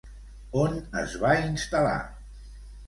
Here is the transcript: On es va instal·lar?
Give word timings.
On 0.61 0.73
es 1.03 1.13
va 1.25 1.35
instal·lar? 1.51 1.97